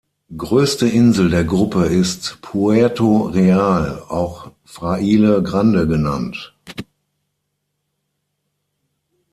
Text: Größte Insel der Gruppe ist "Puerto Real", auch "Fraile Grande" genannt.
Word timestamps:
Größte 0.35 0.87
Insel 0.89 1.29
der 1.29 1.43
Gruppe 1.43 1.85
ist 1.85 2.39
"Puerto 2.41 3.27
Real", 3.27 3.99
auch 4.07 4.49
"Fraile 4.65 5.43
Grande" 5.43 5.87
genannt. 5.87 6.55